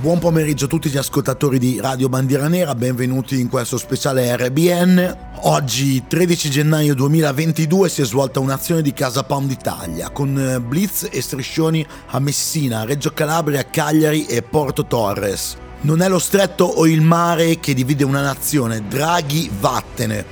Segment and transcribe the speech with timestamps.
[0.00, 5.16] Buon pomeriggio a tutti gli ascoltatori di Radio Bandiera Nera, benvenuti in questo speciale RBN.
[5.40, 11.08] Oggi 13 gennaio 2022 si è svolta un'azione di Casa Pound Italia con eh, blitz
[11.10, 15.56] e striscioni a Messina, Reggio Calabria, Cagliari e Porto Torres.
[15.80, 20.24] Non è lo stretto o il mare che divide una nazione, Draghi vattene.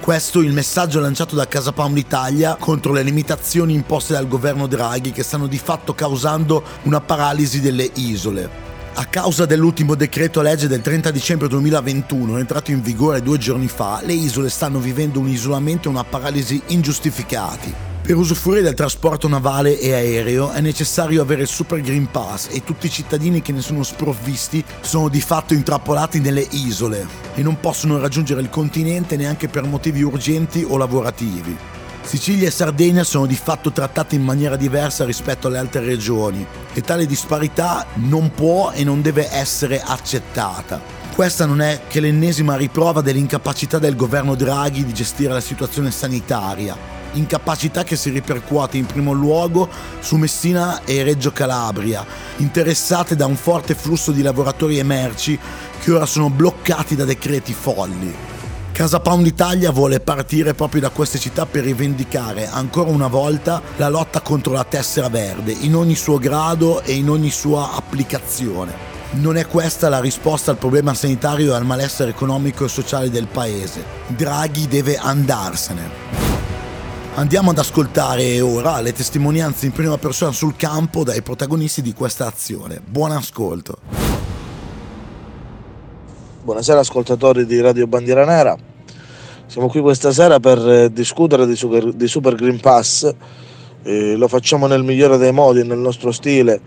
[0.00, 4.66] Questo è il messaggio lanciato da Casa Pound Italia contro le limitazioni imposte dal governo
[4.66, 8.72] Draghi che stanno di fatto causando una paralisi delle isole.
[8.96, 14.00] A causa dell'ultimo decreto legge del 30 dicembre 2021, entrato in vigore due giorni fa,
[14.04, 17.74] le isole stanno vivendo un isolamento e una paralisi ingiustificati.
[18.02, 22.62] Per usufruire del trasporto navale e aereo è necessario avere il Super Green Pass e
[22.62, 27.58] tutti i cittadini che ne sono sprovvisti sono di fatto intrappolati nelle isole e non
[27.58, 31.56] possono raggiungere il continente neanche per motivi urgenti o lavorativi.
[32.04, 36.80] Sicilia e Sardegna sono di fatto trattate in maniera diversa rispetto alle altre regioni e
[36.82, 40.80] tale disparità non può e non deve essere accettata.
[41.14, 46.76] Questa non è che l'ennesima riprova dell'incapacità del governo Draghi di gestire la situazione sanitaria,
[47.12, 49.68] incapacità che si ripercuote in primo luogo
[50.00, 52.04] su Messina e Reggio Calabria,
[52.36, 55.38] interessate da un forte flusso di lavoratori e merci
[55.80, 58.33] che ora sono bloccati da decreti folli.
[58.74, 63.88] Casa Pound Italia vuole partire proprio da queste città per rivendicare ancora una volta la
[63.88, 68.72] lotta contro la tessera verde in ogni suo grado e in ogni sua applicazione.
[69.12, 73.28] Non è questa la risposta al problema sanitario e al malessere economico e sociale del
[73.28, 73.84] paese.
[74.08, 75.88] Draghi deve andarsene.
[77.14, 82.26] Andiamo ad ascoltare ora le testimonianze in prima persona sul campo dai protagonisti di questa
[82.26, 82.82] azione.
[82.84, 84.03] Buon ascolto.
[86.44, 88.54] Buonasera ascoltatori di Radio Bandiera Nera.
[89.46, 93.10] Siamo qui questa sera per eh, discutere di Super, di Super Green Pass.
[93.82, 96.60] Eh, lo facciamo nel migliore dei modi, nel nostro stile,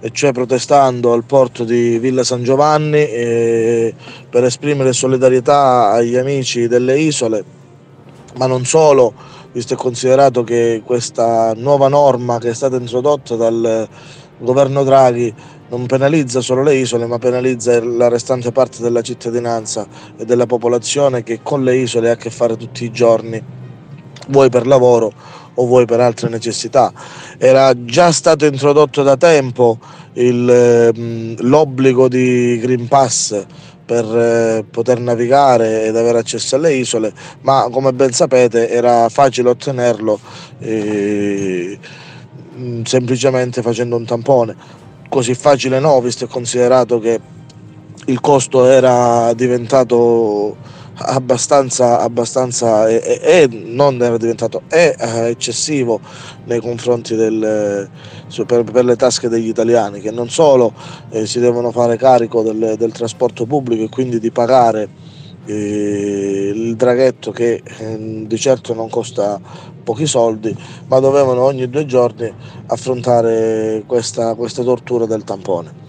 [0.00, 3.94] e cioè protestando al porto di Villa San Giovanni eh,
[4.28, 7.44] per esprimere solidarietà agli amici delle isole,
[8.34, 9.14] ma non solo,
[9.52, 13.88] visto e considerato che questa nuova norma che è stata introdotta dal
[14.38, 15.32] governo Draghi
[15.70, 19.86] non penalizza solo le isole, ma penalizza la restante parte della cittadinanza
[20.16, 23.42] e della popolazione che con le isole ha a che fare tutti i giorni,
[24.28, 25.12] vuoi per lavoro
[25.54, 26.92] o vuoi per altre necessità.
[27.38, 29.78] Era già stato introdotto da tempo
[30.14, 33.44] il, ehm, l'obbligo di Green Pass
[33.84, 39.50] per eh, poter navigare ed avere accesso alle isole, ma come ben sapete era facile
[39.50, 40.18] ottenerlo
[40.58, 41.78] eh,
[42.84, 44.78] semplicemente facendo un tampone
[45.10, 47.20] così facile no, visto e considerato che
[48.06, 50.56] il costo era diventato
[51.02, 56.00] abbastanza, abbastanza e, e, non era diventato è eh, eccessivo
[56.44, 57.88] nei confronti del,
[58.46, 60.72] per, per, le tasche degli italiani che non solo
[61.10, 64.88] eh, si devono fare carico del, del, trasporto pubblico e quindi di pagare
[65.46, 69.40] eh, il draghetto che eh, di certo non costa
[69.82, 70.54] pochi soldi,
[70.86, 72.32] ma dovevano ogni due giorni
[72.66, 75.88] affrontare questa, questa tortura del tampone.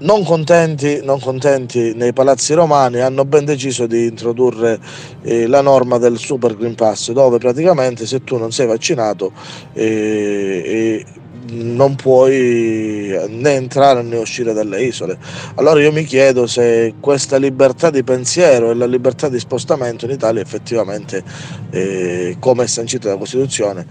[0.00, 4.78] Non contenti, non contenti, nei palazzi romani hanno ben deciso di introdurre
[5.20, 9.30] eh, la norma del Super Green Pass, dove praticamente se tu non sei vaccinato
[9.74, 11.04] eh,
[11.48, 15.18] non puoi né entrare né uscire dalle isole.
[15.54, 20.12] Allora io mi chiedo se questa libertà di pensiero e la libertà di spostamento in
[20.12, 21.22] Italia effettivamente,
[21.70, 23.86] eh, come è sancito dalla Costituzione,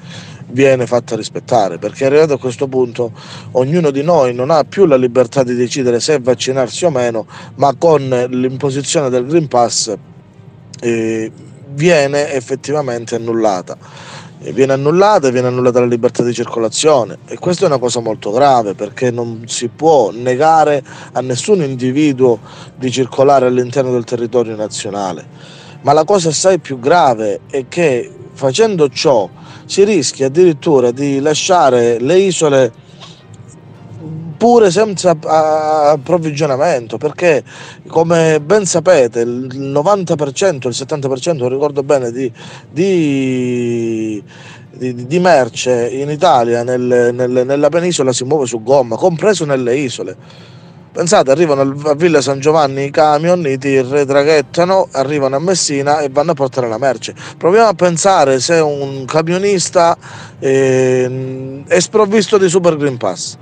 [0.51, 3.11] viene fatta rispettare, perché arrivato a questo punto
[3.51, 7.75] ognuno di noi non ha più la libertà di decidere se vaccinarsi o meno, ma
[7.77, 9.93] con l'imposizione del Green Pass
[10.81, 11.31] eh,
[11.71, 13.77] viene effettivamente annullata
[14.51, 18.73] viene annullata, viene annullata la libertà di circolazione e questa è una cosa molto grave
[18.73, 22.39] perché non si può negare a nessun individuo
[22.75, 25.28] di circolare all'interno del territorio nazionale.
[25.81, 29.29] Ma la cosa assai più grave è che facendo ciò
[29.66, 32.72] si rischia addirittura di lasciare le isole
[34.40, 37.44] pure senza approvvigionamento perché
[37.88, 42.32] come ben sapete il 90% il 70% non ricordo bene di,
[42.72, 44.24] di,
[44.72, 49.76] di, di merce in Italia nel, nel, nella penisola si muove su gomma compreso nelle
[49.76, 50.47] isole
[50.91, 56.09] Pensate, arrivano a Villa San Giovanni i camion, i tir traghettano, arrivano a Messina e
[56.09, 57.14] vanno a portare la merce.
[57.38, 59.96] Proviamo a pensare se un camionista
[60.40, 63.38] eh, è sprovvisto di Super Green Pass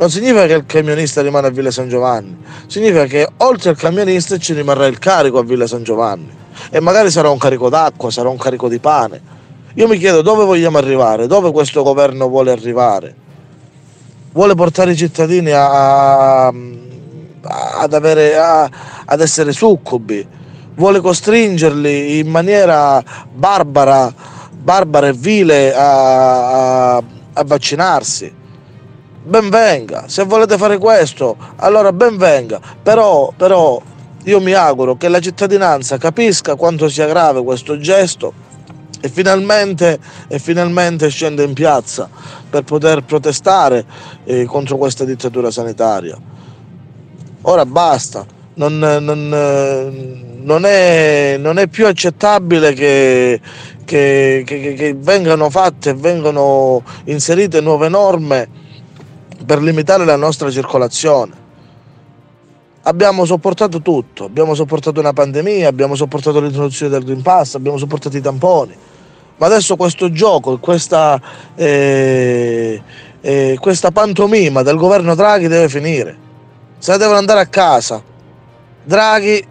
[0.00, 2.34] non significa che il camionista rimane a Villa San Giovanni,
[2.66, 6.26] significa che oltre al camionista ci rimarrà il carico a Villa San Giovanni
[6.70, 9.20] e magari sarà un carico d'acqua, sarà un carico di pane.
[9.74, 13.14] Io mi chiedo dove vogliamo arrivare, dove questo governo vuole arrivare.
[14.32, 18.70] Vuole portare i cittadini a, ad, avere, a,
[19.04, 20.26] ad essere succubi,
[20.76, 23.04] vuole costringerli in maniera
[23.34, 24.10] barbara,
[24.50, 27.02] barbara e vile a, a,
[27.34, 28.38] a vaccinarsi.
[29.22, 33.80] Ben venga, se volete fare questo, allora ben venga, però, però
[34.24, 38.32] io mi auguro che la cittadinanza capisca quanto sia grave questo gesto
[38.98, 42.08] e finalmente, e finalmente scende in piazza
[42.48, 43.84] per poter protestare
[44.24, 46.16] eh, contro questa dittatura sanitaria.
[47.42, 48.24] Ora basta,
[48.54, 49.28] non, non,
[50.42, 53.38] non, è, non è, più accettabile che,
[53.84, 58.68] che, che, che vengano fatte e vengano inserite nuove norme
[59.44, 61.48] per limitare la nostra circolazione.
[62.82, 68.16] Abbiamo sopportato tutto, abbiamo sopportato una pandemia, abbiamo sopportato l'introduzione del Green Pass, abbiamo sopportato
[68.16, 68.74] i tamponi,
[69.36, 71.20] ma adesso questo gioco, questa,
[71.54, 72.80] eh,
[73.20, 76.16] eh, questa pantomima del governo Draghi deve finire,
[76.78, 78.02] se devono andare a casa,
[78.82, 79.46] Draghi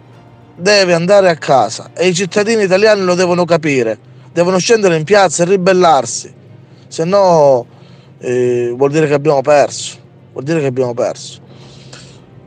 [0.56, 3.96] deve andare a casa e i cittadini italiani lo devono capire,
[4.32, 6.34] devono scendere in piazza e ribellarsi,
[6.88, 7.78] se no
[8.20, 9.96] eh, vuol dire che abbiamo perso,
[10.32, 11.40] vuol dire che abbiamo perso.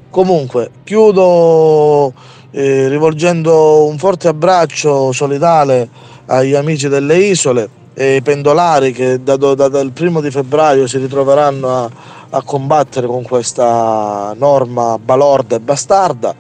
[0.10, 2.14] Comunque, chiudo
[2.52, 5.90] eh, rivolgendo un forte abbraccio solidale
[6.28, 10.98] agli amici delle isole e ai pendolari che da, da, dal primo di febbraio si
[11.00, 11.90] ritroveranno a,
[12.30, 16.36] a combattere con questa norma balorda e bastarda.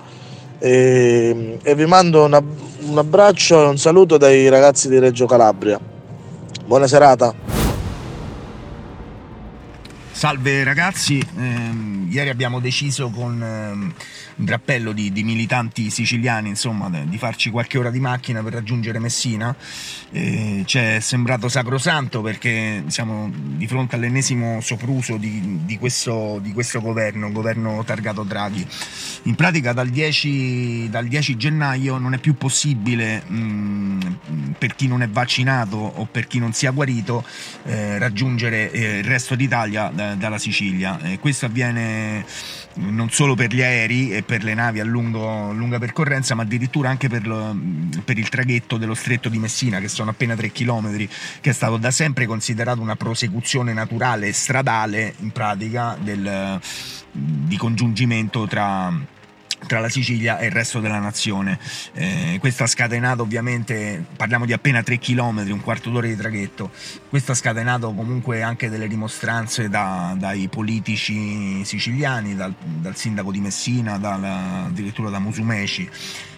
[0.59, 2.41] E, e vi mando una,
[2.88, 5.80] un abbraccio e un saluto dai ragazzi di Reggio Calabria.
[6.65, 7.53] Buona serata.
[10.13, 11.71] Salve ragazzi, eh,
[12.07, 13.94] ieri abbiamo deciso con eh,
[14.35, 19.00] un drappello di, di, militanti siciliani insomma, di farci qualche ora di macchina per raggiungere
[19.00, 19.56] Messina.
[20.12, 26.51] Eh, ci è sembrato sacrosanto perché siamo di fronte all'ennesimo sopruso di, di, questo, di
[26.53, 28.65] questo governo, governo targato Draghi.
[29.24, 34.18] In pratica dal 10, dal 10 gennaio non è più possibile mh,
[34.57, 37.25] per chi non è vaccinato o per chi non sia guarito
[37.65, 41.00] eh, raggiungere eh, il resto d'Italia dalla Sicilia.
[41.01, 42.25] Eh, questo avviene
[42.75, 46.90] non solo per gli aerei e per le navi a lungo, lunga percorrenza, ma addirittura
[46.90, 47.56] anche per, lo,
[48.04, 50.96] per, il traghetto dello stretto di Messina, che sono appena 3 km,
[51.42, 56.60] che è stato da sempre considerato una prosecuzione naturale stradale in pratica del,
[57.12, 58.92] di congiungimento tra
[59.68, 61.60] tra la Sicilia e il resto della nazione.
[61.94, 66.71] Eh, questo ha scatenato ovviamente, parliamo di appena 3 km, un quarto d'ora di traghetto,
[67.10, 73.39] questo ha scatenato comunque anche delle dimostranze da, dai politici siciliani, dal, dal, sindaco di
[73.39, 75.89] Messina, dalla, addirittura da Musumeci.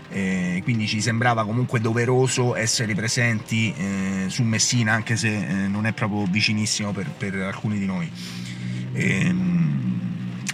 [0.10, 5.88] Eh, quindi ci sembrava comunque doveroso essere presenti eh, su Messina anche se eh, non
[5.88, 8.12] è proprio vicinissimo per, per alcuni di noi.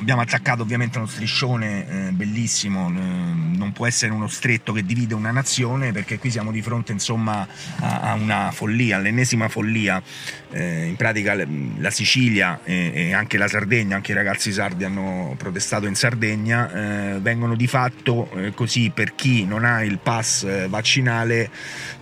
[0.01, 5.13] Abbiamo attaccato ovviamente uno striscione eh, bellissimo, eh, non può essere uno stretto che divide
[5.13, 10.01] una nazione perché qui siamo di fronte insomma a, a una follia, all'ennesima follia,
[10.49, 11.37] eh, in pratica
[11.77, 16.71] la Sicilia e, e, anche la Sardegna, anche i ragazzi sardi hanno protestato in Sardegna,
[17.13, 21.51] eh, vengono di fatto eh, così per chi non ha il pass eh, vaccinale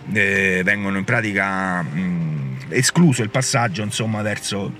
[0.06, 4.72] vengono in pratica mh, escluso il passaggio insomma verso,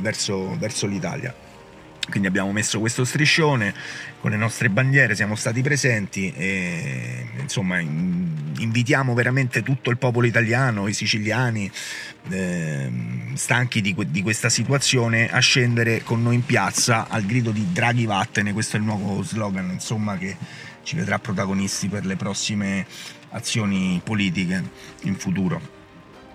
[0.00, 1.32] verso, verso l'Italia
[2.10, 3.72] quindi abbiamo messo questo striscione
[4.20, 10.86] con le nostre bandiere, siamo stati presenti e insomma invitiamo veramente tutto il popolo italiano,
[10.88, 11.70] i siciliani,
[12.28, 12.90] eh,
[13.34, 18.04] stanchi di, di, questa situazione, a scendere con noi in piazza al grido di Draghi
[18.04, 20.36] vattene, questo è il nuovo slogan insomma che
[20.82, 22.86] ci vedrà protagonisti per le prossime
[23.30, 24.62] azioni politiche
[25.02, 25.78] in futuro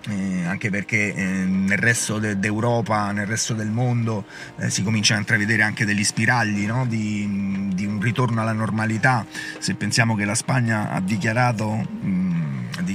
[0.10, 4.26] eh, anche perché eh, nel resto de- d'Europa, nel resto del mondo
[4.58, 6.86] eh, si comincia a intravedere anche degli spiragli no?
[6.86, 9.26] di, di, un ritorno alla normalità.
[9.60, 12.25] Se pensiamo che la Spagna ha dichiarato, mh,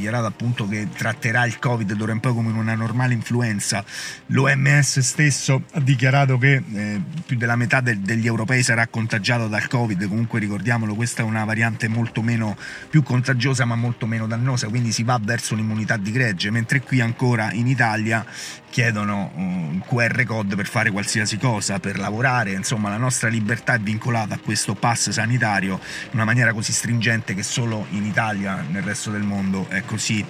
[0.01, 3.85] dichiarato appunto che tratterà il Covid d'ora in poi come una normale influenza,
[4.27, 9.69] l'OMS stesso ha dichiarato che eh, più della metà de- degli europei sarà contagiato dal
[9.69, 12.57] Covid, comunque ricordiamolo, questa è una variante molto meno
[12.89, 17.01] più contagiosa ma molto meno dannosa, quindi si va verso un'immunità di gregge, mentre qui
[17.01, 18.25] ancora in Italia
[18.71, 23.79] chiedono un QR code per fare qualsiasi cosa, per lavorare, insomma la nostra libertà è
[23.79, 28.83] vincolata a questo pass sanitario in una maniera così stringente che solo in Italia, nel
[28.83, 30.25] resto del mondo è così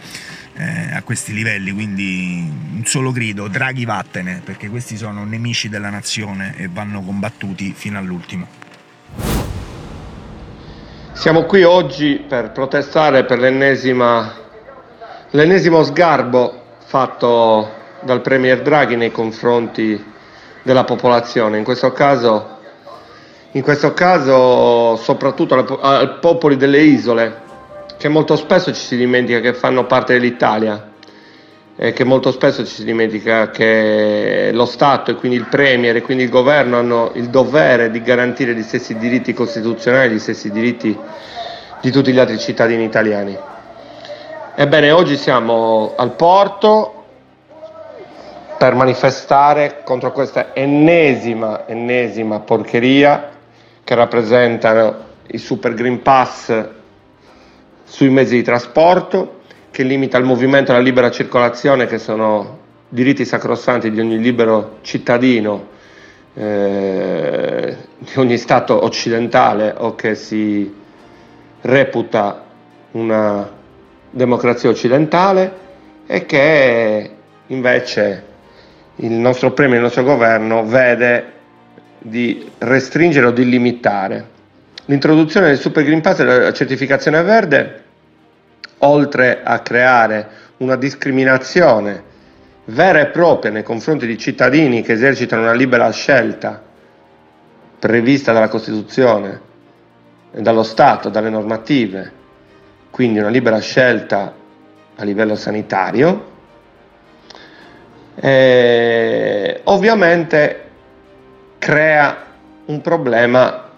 [0.57, 5.91] eh, a questi livelli, quindi un solo grido, Draghi vattene, perché questi sono nemici della
[5.91, 8.47] nazione e vanno combattuti fino all'ultimo.
[11.13, 13.39] Siamo qui oggi per protestare per
[15.33, 20.03] L'ennesimo sgarbo fatto dal Premier Draghi nei confronti
[20.63, 22.57] della popolazione, in questo caso
[23.53, 27.50] in questo caso soprattutto ai popoli delle isole,
[28.01, 30.93] che molto spesso ci si dimentica che fanno parte dell'Italia
[31.77, 36.01] e che molto spesso ci si dimentica che lo Stato e quindi il Premier e
[36.01, 40.99] quindi il governo hanno il dovere di garantire gli stessi diritti costituzionali, gli stessi diritti
[41.83, 43.37] di tutti gli altri cittadini italiani.
[44.55, 47.05] Ebbene, oggi siamo al porto
[48.57, 53.29] per manifestare contro questa ennesima, ennesima porcheria
[53.85, 56.79] che rappresentano i Super Green Pass
[57.91, 59.41] sui mezzi di trasporto,
[59.73, 64.79] che limita il movimento e la libera circolazione, che sono diritti sacrosanti di ogni libero
[64.83, 65.67] cittadino
[66.35, 70.73] eh, di ogni Stato occidentale o che si
[71.63, 72.45] reputa
[72.93, 73.51] una
[74.09, 75.53] democrazia occidentale
[76.07, 77.11] e che
[77.49, 78.25] invece
[78.97, 81.33] il nostro premio, il nostro governo vede
[81.99, 84.39] di restringere o di limitare.
[84.91, 87.83] L'introduzione del Super Green Pass e della certificazione verde,
[88.79, 92.03] oltre a creare una discriminazione
[92.65, 96.61] vera e propria nei confronti di cittadini che esercitano una libera scelta
[97.79, 99.41] prevista dalla Costituzione,
[100.33, 102.13] dallo Stato, dalle normative,
[102.91, 104.35] quindi una libera scelta
[104.97, 106.31] a livello sanitario,
[108.17, 110.65] eh, ovviamente
[111.59, 112.27] crea
[112.65, 113.69] un problema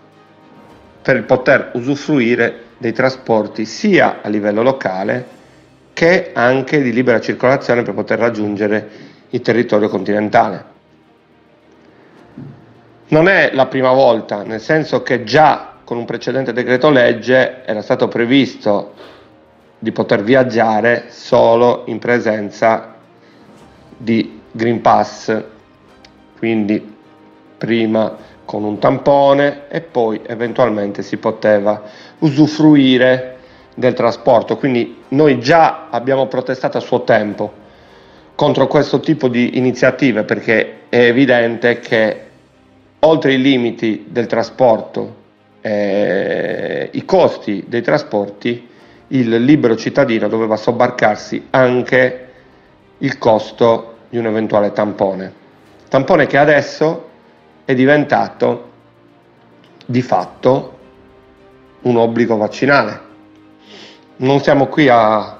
[1.02, 5.40] per poter usufruire dei trasporti sia a livello locale
[5.92, 8.88] che anche di libera circolazione per poter raggiungere
[9.30, 10.70] il territorio continentale.
[13.08, 17.82] Non è la prima volta, nel senso che già con un precedente decreto legge era
[17.82, 18.94] stato previsto
[19.78, 22.94] di poter viaggiare solo in presenza
[23.96, 25.42] di Green Pass,
[26.38, 26.96] quindi
[27.58, 28.16] prima
[28.52, 31.84] con un tampone e poi eventualmente si poteva
[32.18, 33.38] usufruire
[33.74, 34.58] del trasporto.
[34.58, 37.50] Quindi noi già abbiamo protestato a suo tempo
[38.34, 42.20] contro questo tipo di iniziative perché è evidente che
[42.98, 45.14] oltre i limiti del trasporto,
[45.62, 48.68] eh, i costi dei trasporti,
[49.08, 52.28] il libero cittadino doveva sobbarcarsi anche
[52.98, 55.32] il costo di un eventuale tampone.
[55.88, 57.08] Tampone che adesso
[57.64, 58.70] è diventato
[59.86, 60.78] di fatto
[61.82, 63.10] un obbligo vaccinale.
[64.16, 65.38] Non siamo qui a,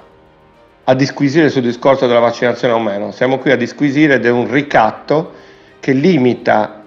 [0.84, 5.32] a disquisire sul discorso della vaccinazione o meno, siamo qui a disquisire di un ricatto
[5.80, 6.82] che limita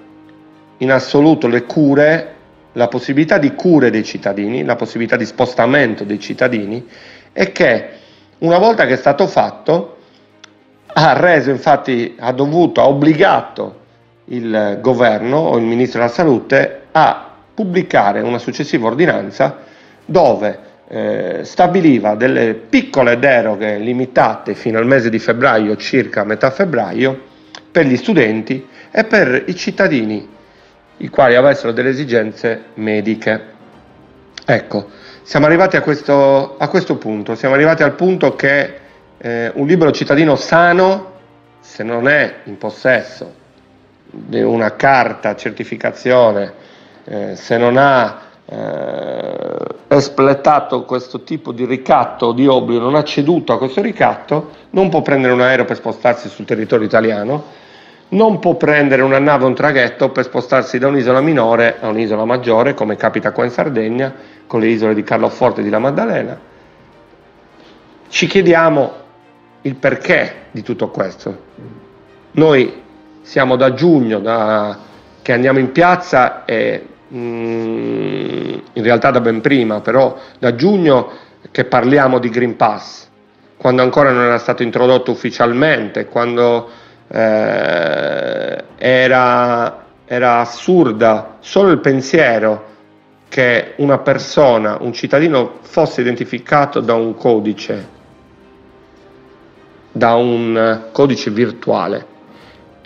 [0.77, 2.33] in assoluto le cure,
[2.73, 6.85] la possibilità di cure dei cittadini, la possibilità di spostamento dei cittadini
[7.31, 7.89] e che
[8.39, 9.97] una volta che è stato fatto
[10.87, 13.83] ha reso infatti, ha dovuto, ha obbligato
[14.25, 19.59] il governo o il ministro della salute a pubblicare una successiva ordinanza
[20.05, 27.33] dove eh, stabiliva delle piccole deroghe limitate fino al mese di febbraio, circa metà febbraio,
[27.71, 30.29] per gli studenti e per i cittadini
[30.97, 33.53] i quali avessero delle esigenze mediche.
[34.45, 34.89] Ecco,
[35.23, 38.79] siamo arrivati a questo, a questo punto, siamo arrivati al punto che
[39.17, 41.13] eh, un libero cittadino sano,
[41.59, 43.43] se non è in possesso
[44.29, 46.53] una carta certificazione,
[47.05, 49.57] eh, se non ha eh,
[49.87, 54.89] espletato questo tipo di ricatto o di obbligo, non ha ceduto a questo ricatto, non
[54.89, 57.43] può prendere un aereo per spostarsi sul territorio italiano,
[58.09, 62.23] non può prendere una nave o un traghetto per spostarsi da un'isola minore a un'isola
[62.23, 64.13] maggiore, come capita qua in Sardegna,
[64.45, 66.39] con le isole di Carloforte e di La Maddalena.
[68.07, 68.93] Ci chiediamo
[69.61, 71.43] il perché di tutto questo.
[72.31, 72.83] Noi
[73.25, 74.77] siamo da giugno da,
[75.23, 81.09] che andiamo in piazza e mm, in realtà da ben prima, però da giugno
[81.49, 83.07] che parliamo di Green Pass,
[83.57, 86.69] quando ancora non era stato introdotto ufficialmente, quando
[87.07, 92.73] eh, era, era assurda solo il pensiero
[93.27, 97.93] che una persona, un cittadino fosse identificato da un codice
[99.91, 102.14] da un codice virtuale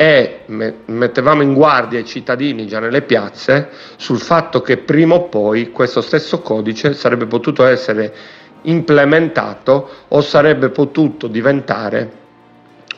[0.01, 0.44] e
[0.86, 6.00] mettevamo in guardia i cittadini già nelle piazze sul fatto che prima o poi questo
[6.00, 8.13] stesso codice sarebbe potuto essere
[8.62, 12.12] implementato o sarebbe potuto diventare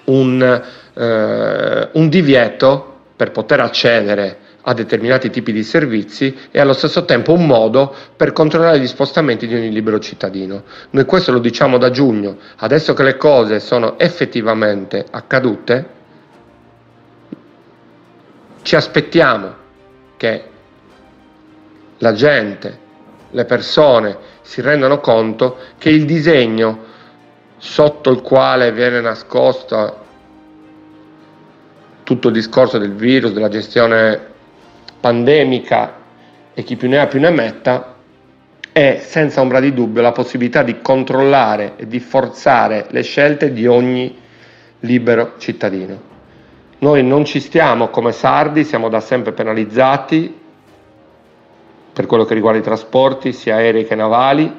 [0.05, 7.03] un, eh, un divieto per poter accedere a determinati tipi di servizi e allo stesso
[7.05, 10.65] tempo un modo per controllare gli spostamenti di ogni libero cittadino.
[10.91, 16.00] Noi questo lo diciamo da giugno, adesso che le cose sono effettivamente accadute,
[18.62, 19.56] ci aspettiamo
[20.18, 20.44] che
[21.98, 22.80] la gente,
[23.32, 26.89] le persone si rendono conto che il disegno
[27.58, 30.00] sotto il quale viene nascosto
[32.03, 34.20] tutto il discorso del virus, della gestione
[35.00, 36.00] pandemica
[36.53, 37.96] e chi più ne ha più ne metta,
[38.72, 43.68] è senza ombra di dubbio la possibilità di controllare e di forzare le scelte di
[43.68, 44.18] ogni
[44.80, 46.11] libero cittadino.
[46.81, 50.35] Noi non ci stiamo come sardi, siamo da sempre penalizzati
[51.93, 54.51] per quello che riguarda i trasporti, sia aerei che navali.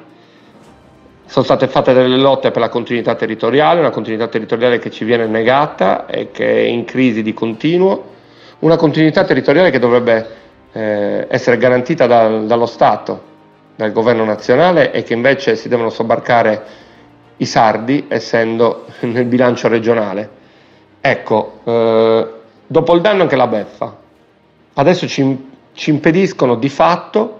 [1.25, 5.27] Sono state fatte delle lotte per la continuità territoriale, una continuità territoriale che ci viene
[5.27, 8.11] negata e che è in crisi di continuo,
[8.59, 10.27] una continuità territoriale che dovrebbe
[10.71, 13.21] eh, essere garantita dal, dallo Stato,
[13.75, 16.63] dal governo nazionale e che invece si devono sobbarcare
[17.35, 20.42] i sardi essendo nel bilancio regionale.
[21.05, 22.27] Ecco, eh,
[22.65, 23.93] dopo il danno anche la beffa.
[24.75, 27.39] Adesso ci, ci impediscono di fatto,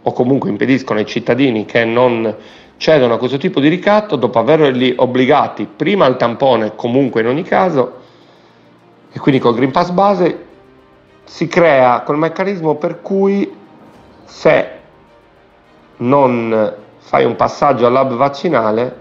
[0.00, 2.32] o comunque impediscono ai cittadini che non
[2.76, 7.42] cedono a questo tipo di ricatto, dopo averli obbligati prima al tampone, comunque in ogni
[7.42, 7.94] caso,
[9.10, 10.46] e quindi col Green Pass base,
[11.24, 13.52] si crea quel meccanismo per cui
[14.22, 14.68] se
[15.96, 19.00] non fai un passaggio al lab vaccinale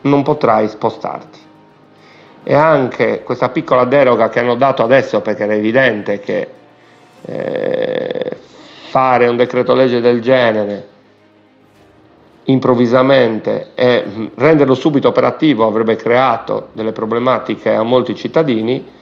[0.00, 1.46] non potrai spostarti.
[2.50, 6.48] E anche questa piccola deroga che hanno dato adesso, perché era evidente che
[7.26, 8.36] eh,
[8.88, 10.88] fare un decreto legge del genere
[12.44, 18.92] improvvisamente e renderlo subito operativo avrebbe creato delle problematiche a molti cittadini,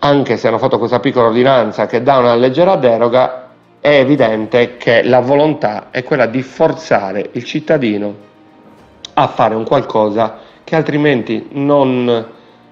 [0.00, 5.04] anche se hanno fatto questa piccola ordinanza che dà una leggera deroga, è evidente che
[5.04, 8.12] la volontà è quella di forzare il cittadino
[9.14, 12.26] a fare un qualcosa che altrimenti non,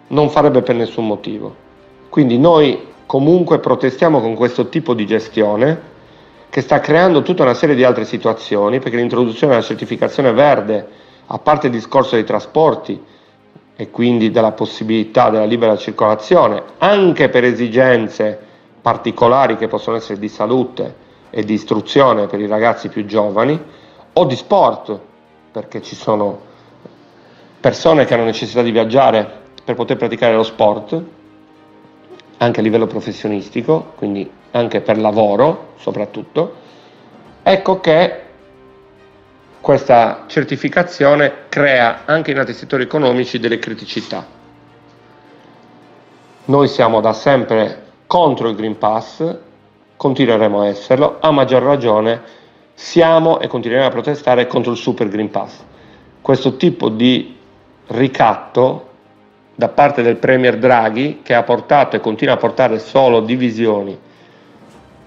[0.07, 1.55] non farebbe per nessun motivo.
[2.09, 5.89] Quindi noi comunque protestiamo con questo tipo di gestione
[6.51, 10.89] che sta creando tutta una serie di altre situazioni, perché l'introduzione della certificazione verde,
[11.27, 13.01] a parte il discorso dei trasporti
[13.77, 18.39] e quindi della possibilità della libera circolazione, anche per esigenze
[18.83, 23.59] particolari che possono essere di salute e di istruzione per i ragazzi più giovani,
[24.13, 24.99] o di sport,
[25.53, 26.49] perché ci sono
[27.61, 31.03] persone che hanno necessità di viaggiare per poter praticare lo sport,
[32.39, 36.55] anche a livello professionistico, quindi anche per lavoro soprattutto,
[37.43, 38.23] ecco che
[39.61, 44.27] questa certificazione crea anche in altri settori economici delle criticità.
[46.47, 49.37] Noi siamo da sempre contro il Green Pass,
[49.97, 52.39] continueremo a esserlo, a maggior ragione
[52.73, 55.63] siamo e continueremo a protestare contro il Super Green Pass.
[56.23, 57.37] Questo tipo di
[57.91, 58.89] ricatto
[59.55, 63.99] da parte del Premier Draghi che ha portato e continua a portare solo divisioni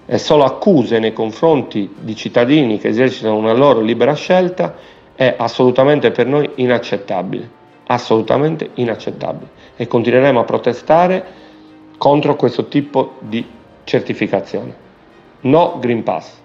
[0.06, 4.74] e solo accuse nei confronti di cittadini che esercitano una loro libera scelta
[5.14, 7.48] è assolutamente per noi inaccettabile,
[7.86, 11.24] assolutamente inaccettabile e continueremo a protestare
[11.96, 13.44] contro questo tipo di
[13.84, 14.82] certificazione.
[15.40, 16.42] No Green Pass.